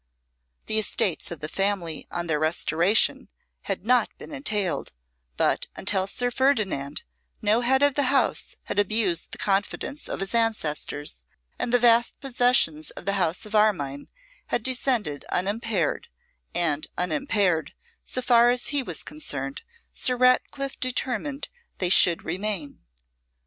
[0.65, 3.29] The estates of the family, on their restoration,
[3.65, 4.93] had not been entailed;
[5.37, 7.03] but, until Sir Ferdinand
[7.39, 11.23] no head of the house had abused the confidence of his ancestors,
[11.59, 14.07] and the vast possessions of the house of Armine
[14.47, 16.07] had descended unimpaired;
[16.55, 17.73] and unimpaired,
[18.03, 19.61] so far as he was concerned,
[19.93, 22.79] Sir Ratcliffe determined they should remain.